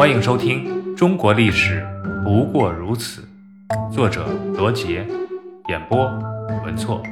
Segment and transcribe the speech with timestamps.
[0.00, 0.64] 欢迎收听
[0.96, 1.86] 《中国历史
[2.24, 3.28] 不过如此》，
[3.92, 5.06] 作者罗杰，
[5.68, 6.06] 演播
[6.64, 7.02] 文措。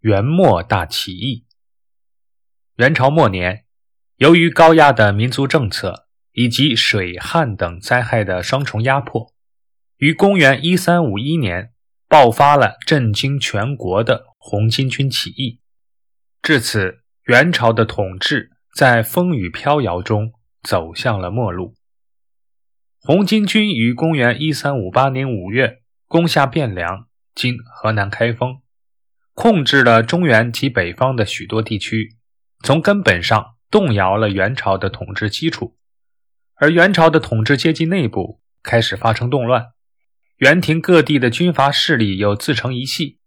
[0.00, 1.46] 元末大起义。
[2.76, 3.64] 元朝末年，
[4.16, 9.32] 由于高压的民族政策以及水旱等灾害的双重压迫，
[9.96, 11.72] 于公元一三五一年
[12.10, 15.62] 爆发了震惊全国的红巾军起义。
[16.42, 20.34] 至此，元朝的统治在风雨飘摇中
[20.68, 21.74] 走向了末路。
[23.00, 28.60] 红巾军于公元一三五八年五月攻下汴梁（今河南开封），
[29.32, 32.18] 控制了中原及北方的许多地区。
[32.62, 35.78] 从根本上动摇了元朝的统治基础，
[36.56, 39.68] 而元朝的统治阶级内部开始发生动乱。
[40.36, 43.18] 元廷各地的军阀势力又自成一系，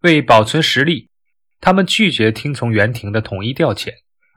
[0.00, 1.08] 为保存实力，
[1.60, 3.92] 他们拒绝听从元廷的统一调遣，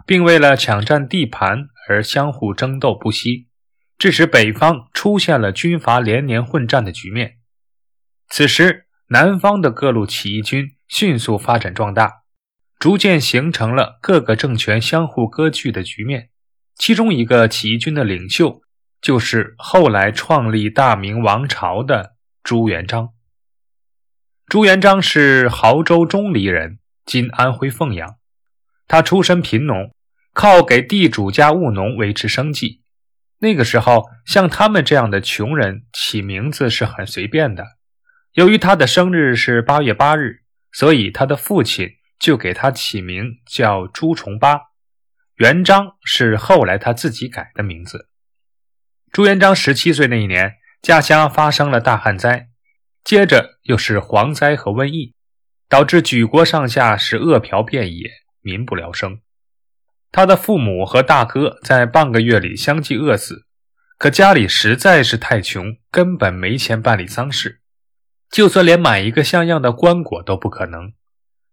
[0.06, 3.48] 并为了抢占地盘而相互争斗不息，
[3.98, 7.38] 致使北方出现了军阀连年混战的局面。
[8.30, 12.23] 此时，南方的各路起义军迅速发展壮大。
[12.80, 16.32] 逐渐形成了各个政权相互割据的局面。
[16.76, 18.62] 其中一个起义军的领袖，
[19.00, 23.12] 就是后来创立大明王朝的朱元璋。
[24.48, 28.17] 朱元璋是亳州钟离人，今安徽凤阳。
[28.88, 29.94] 他出身贫农，
[30.34, 32.81] 靠给地主家务农维持生计。
[33.39, 37.66] 那个时候，像他们这样的穷人起名字是很随便的。
[38.34, 41.89] 由于他的生日是八月八日，所以他的父亲。
[42.20, 44.61] 就给他起名叫朱重八，
[45.36, 48.08] 元璋是后来他自己改的名字。
[49.11, 52.48] 朱元璋十七岁那一年，家乡发生了大旱灾，
[53.04, 55.16] 接着又是蝗灾和瘟疫，
[55.67, 58.09] 导致举国上下是饿殍遍野，
[58.44, 59.19] 民不聊生。
[60.11, 63.47] 他的父母和大哥在半个月里相继饿死，
[63.97, 67.61] 可家里实在是太穷，根本没钱办理丧事，
[68.30, 70.93] 就算连买一个像样的棺椁都不可能。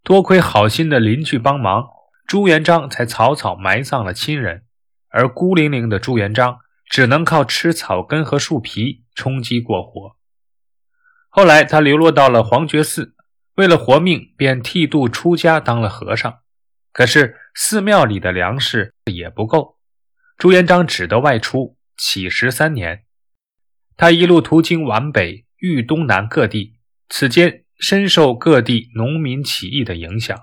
[0.03, 1.87] 多亏好心的邻居帮忙，
[2.27, 4.65] 朱元璋才草草埋葬了亲人。
[5.09, 10.15] 而孤零零的朱元璋只能靠吃草根和树皮充饥过活。
[11.29, 13.15] 后来他流落到了黄觉寺，
[13.55, 16.40] 为了活命，便剃度出家当了和尚。
[16.91, 19.77] 可是寺庙里的粮食也不够，
[20.37, 23.03] 朱元璋只得外出乞食三年。
[23.97, 26.77] 他一路途经皖北、豫东南各地，
[27.09, 27.63] 此间。
[27.81, 30.39] 深受各地农民起义的影响。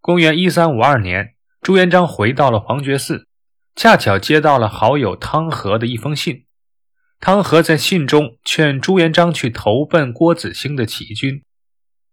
[0.00, 3.26] 公元一三五二年，朱元璋回到了黄觉寺，
[3.74, 6.46] 恰巧接到了好友汤和的一封信。
[7.18, 11.42] 汤和在信中劝朱元璋去投奔郭子兴的起义军。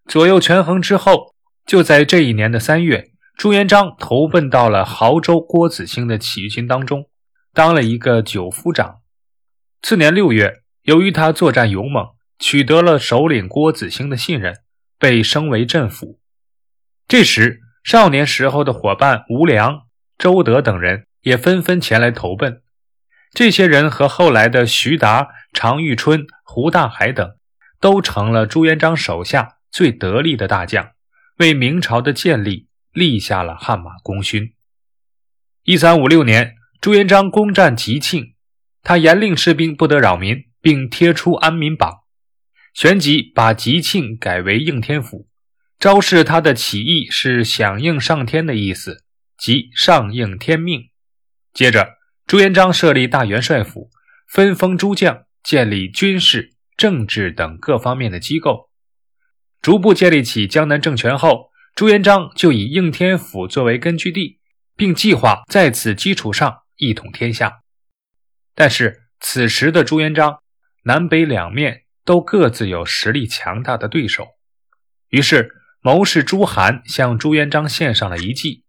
[0.07, 7.09] 左右权衡之后，就在这一年的三月，朱元璋投奔到了亳州郭子兴的起义军当中，
[7.53, 9.01] 当了一个九夫长。
[9.81, 12.15] 次年六月，由于他作战勇猛。
[12.37, 14.57] 取得了首领郭子兴的信任，
[14.99, 16.17] 被升为镇抚。
[17.07, 19.83] 这时，少年时候的伙伴吴良、
[20.17, 22.61] 周德等人也纷纷前来投奔。
[23.31, 27.37] 这些人和后来的徐达、常遇春、胡大海等，
[27.79, 30.89] 都成了朱元璋手下最得力的大将，
[31.37, 32.64] 为明朝的建立
[32.95, 34.53] 立下了汗马功勋。
[35.63, 38.33] 一三五六年，朱元璋攻占吉庆，
[38.81, 42.03] 他严令士兵不得扰民，并贴出安民榜。
[42.73, 45.27] 旋即把吉庆改为应天府，
[45.77, 49.03] 昭示他的起义是响应上天的意思，
[49.37, 50.89] 即上应天命。
[51.53, 51.95] 接着，
[52.25, 53.89] 朱元璋设立大元帅府，
[54.27, 58.69] 分封诸将，建立军事、政治等各方面的机构，
[59.61, 64.39] 逐步建立起江南政权后，朱元璋就以应天府作为根据地，
[64.75, 67.59] 并计划在此基础上一统天下。
[68.55, 70.39] 但是，此时的朱元璋，
[70.83, 71.83] 南北两面。
[72.05, 74.27] 都各自有实力强大的对手，
[75.09, 75.49] 于是
[75.81, 78.63] 谋士朱涵向朱元璋献上了一计。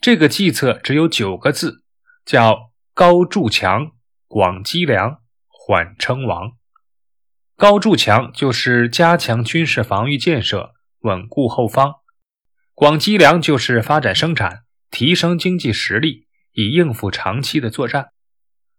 [0.00, 1.82] 这个计策只有九个字，
[2.24, 3.90] 叫“高筑墙，
[4.28, 6.52] 广积粮，缓称王”。
[7.58, 10.70] 高筑墙就是加强军事防御建设，
[11.00, 11.99] 稳固后方；
[12.80, 18.04] 广积粮就是发展生产，提升经济实力，以应付长期的作战；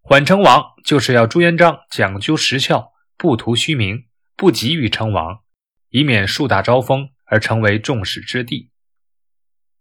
[0.01, 2.93] 缓称王就是要朱元璋讲究实效。
[3.15, 4.05] 不图虚名，
[4.35, 5.41] 不急于称王，
[5.89, 8.71] 以免树大招风而成为众矢之的。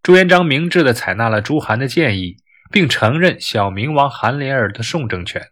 [0.02, 2.36] 朱元璋明智地采纳了朱涵的建议，
[2.70, 5.48] 并承认小明王韩连儿的宋政权，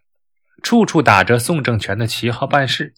[0.61, 2.93] 处处打着宋政权的旗号办事，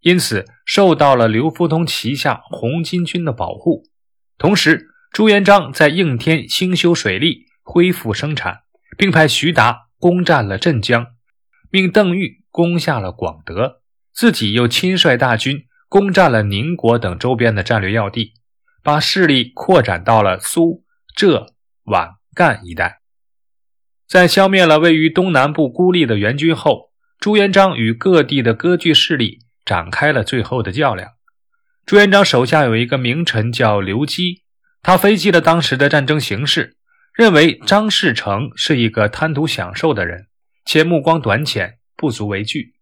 [0.00, 3.84] 因此受到了刘福通旗下红巾军的保护。
[4.36, 8.64] 同时，朱元璋在应天兴修水利，恢复生产，
[8.98, 11.06] 并派徐达攻占了镇江，
[11.70, 13.80] 命邓愈攻下了广德，
[14.12, 18.34] 自己又亲率大军攻占了宁国等周边的战略要地，
[18.82, 20.84] 把势力扩展到了苏、
[21.16, 21.54] 浙、
[21.84, 23.00] 皖、赣一带。
[24.06, 31.12] 在消灭了位于东南部孤立的元军后，朱元璋与各地的割据势力展开了最后的较量。
[31.86, 34.42] 朱元璋手下有一个名臣叫刘基，
[34.86, 36.76] 他分析了当时的战争形势，
[37.12, 40.28] 认为张士诚是一个贪图享受的人，
[40.64, 42.72] 且目光短浅，不足为惧；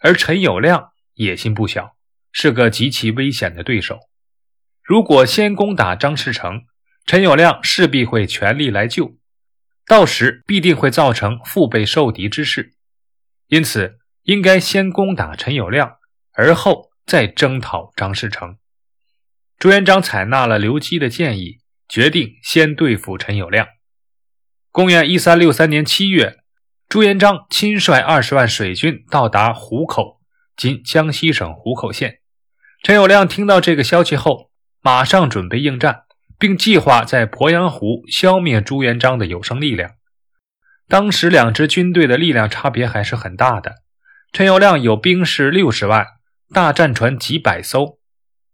[0.00, 1.96] 而陈友谅野心不小，
[2.32, 3.98] 是个极其危险的对手。
[4.82, 6.64] 如果先攻打张士诚，
[7.06, 9.16] 陈友谅势必会全力来救。
[9.86, 12.74] 到时必定会造成腹背受敌之势，
[13.46, 15.94] 因此应该先攻打陈友谅，
[16.34, 18.58] 而后再征讨张士诚。
[19.62, 23.68] 朱元璋采纳了刘基的建议，决定先对付陈友谅。
[24.72, 26.38] 公元一三六三年七月，
[26.88, 30.20] 朱元璋亲率二十万水军到达湖口
[30.58, 32.18] （今江西省湖口县）。
[32.82, 34.50] 陈友谅听到这个消息后，
[34.80, 36.02] 马上准备应战。
[36.36, 39.92] 并计划在鄱阳湖消灭朱元璋的有生力量。
[40.88, 43.76] 当时两支军队的力量差别还是很大的。
[44.32, 46.04] 陈友谅有兵士六十万，
[46.52, 48.00] 大战船几百艘，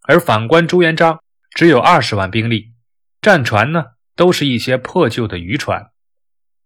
[0.08, 1.20] 而反观朱元璋
[1.50, 2.72] 只有二十万兵力，
[3.20, 3.84] 战船呢
[4.16, 5.88] 都是一些破旧的渔船。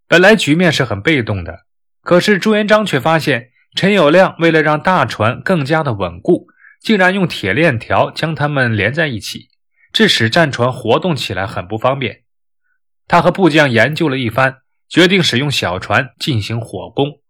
[0.07, 1.65] 本来局面是很被动的，
[2.03, 6.47] 可是朱元璋却发现陈友谅为了让大船更加的稳固，
[6.81, 9.49] 竟然用铁链条将它们连在一起。
[9.93, 12.23] 致使战船活动起来很不方便。
[13.09, 14.59] 他和部将研究了一番，
[14.89, 17.21] 决定使用小船进行火攻。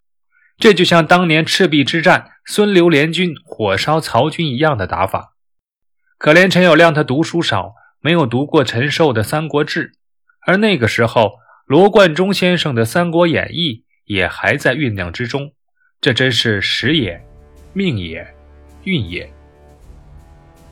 [0.59, 5.32] 这就像当年赤壁之战孙刘联军火烧曹军一样的打法。
[6.23, 9.89] 可怜陈友谅，他读书少，没有读过陈寿的《三国志》，
[10.47, 13.71] 而那个时候罗贯中先生的《三国演义》
[14.05, 15.51] 也还在酝酿之中。
[16.01, 17.21] 这真是时也，
[17.73, 18.25] 命也，
[18.85, 19.29] 运也。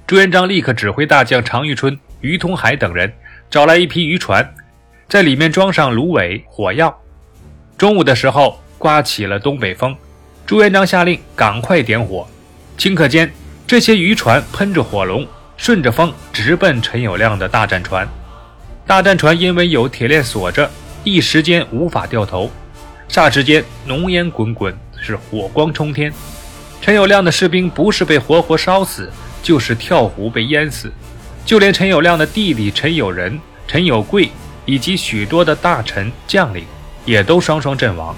[0.06, 3.12] 朱元璋立刻指挥大将常遇春、于通海等人
[3.50, 4.54] 找来一批渔船，
[5.08, 6.96] 在里面装上芦苇、火药。
[7.76, 9.96] 中午的时候，刮起了东北风，
[10.46, 12.24] 朱元璋下令赶快点火。
[12.78, 13.28] 顷刻间，
[13.66, 15.26] 这些渔船喷着火龙，
[15.60, 18.08] 顺着风直奔陈友谅的大战船。
[18.86, 20.70] 大战船因为有铁链锁着，
[21.04, 22.50] 一时间无法掉头。
[23.10, 26.10] 霎时间，浓烟滚滚，是火光冲天。
[26.80, 29.12] 陈友谅的士兵不是被活活烧死。
[29.42, 30.92] 就是跳湖被淹死，
[31.46, 34.30] 就连陈友谅的弟弟陈友仁、陈友贵
[34.66, 36.66] 以及许多的大臣将领，
[37.06, 38.14] 也都双双阵亡，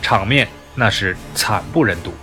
[0.00, 2.14] 场面那是惨不忍睹。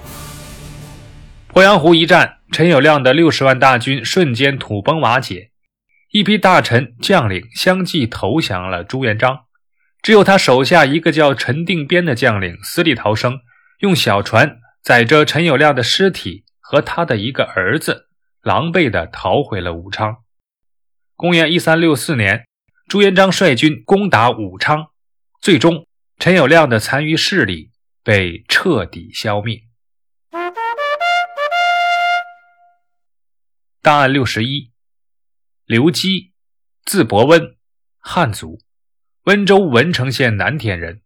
[1.54, 5.50] 鄱阳湖一战，陈友谅的六十万大军瞬间土崩瓦解，
[6.12, 9.46] 一批大臣将领相继投降了朱元璋，
[10.04, 13.40] 只有他手下一个叫陈定边的将领死里逃生，
[13.80, 18.08] 用小船载着陈友谅的尸体和他的一个儿子。
[18.44, 20.18] 狼狈地逃回了武昌。
[21.16, 22.46] 公元一三六四年，
[22.88, 24.90] 朱元璋率军攻打武昌，
[25.42, 25.88] 最终
[26.20, 27.72] 陈友谅的残余势力
[28.04, 29.64] 被彻底消灭。
[33.84, 34.72] 档案六十一：
[35.66, 36.32] 刘基，
[36.86, 37.58] 字伯温，
[38.00, 38.62] 汉族，
[39.24, 41.02] 温州文成县南田人。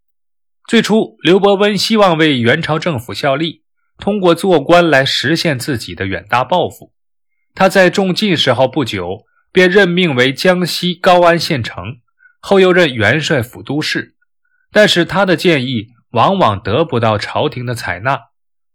[0.67, 3.63] 最初，刘伯温希望为元朝政府效力，
[3.97, 6.93] 通过做官来实现自己的远大抱负。
[7.55, 11.97] 他在中进士后不久，便任命为江西高安县丞，
[12.39, 14.15] 后又任元帅府都事。
[14.71, 18.19] 但是他的建议往往得不到朝廷的采纳，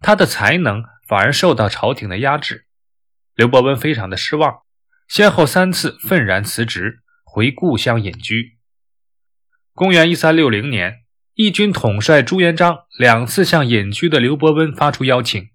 [0.01, 2.67] 他的才能反而受到朝廷的压制。
[3.35, 4.61] 刘伯温非常的失望，
[5.09, 8.59] 先后三次愤然辞职，回故乡隐居。
[9.75, 15.49] 公元一三六零年，义军统帅朱元璋两次向隐居的刘伯温发出邀请。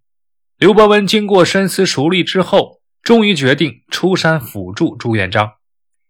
[0.57, 2.77] 刘伯温经过深思熟虑之后。
[3.03, 5.53] 终于决定出山辅助朱元璋，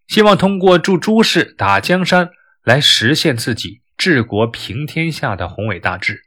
[0.08, 2.32] 希望通过助朱氏打江山
[2.64, 6.24] 来实现自己治国平天下的宏伟大志。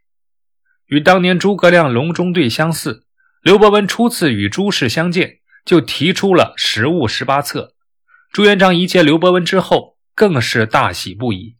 [0.86, 3.04] 与当年诸葛亮隆中对相似，
[3.42, 7.74] 刘伯温初次与朱氏相见就提出了实务十八策。
[8.30, 11.56] 朱元璋一见刘伯温之后，更是大喜不已，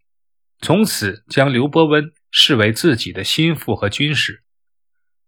[0.60, 4.42] 从此将刘伯温视为自己的心腹和军师。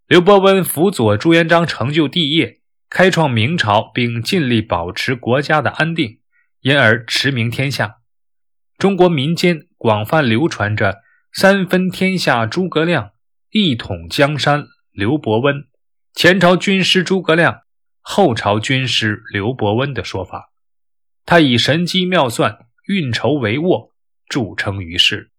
[0.06, 2.60] 刘伯温辅佐朱元璋成就帝业。
[2.90, 6.18] 开创明朝，并尽力保持国家的安定，
[6.60, 8.00] 因而驰名天下。
[8.76, 10.98] 中国民间广泛流传着
[11.32, 13.12] “三分天下诸葛亮，
[13.50, 15.64] 一统江山刘伯温”，
[16.14, 17.62] 前朝军师诸葛亮，
[18.00, 20.52] 后朝军师刘伯温的说法。
[21.24, 23.90] 他以神机妙算、运筹帷幄
[24.28, 25.31] 著称于世。